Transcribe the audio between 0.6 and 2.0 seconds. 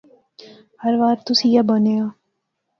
ہر وار تس ایئی بانے